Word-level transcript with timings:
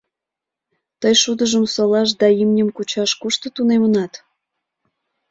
—Тый 1.01 1.13
шудыжым 1.21 1.65
солаш 1.73 2.09
да 2.21 2.27
имньым 2.41 2.69
кучаш 2.75 3.11
кушто 3.21 3.47
тунемынат? 3.55 4.13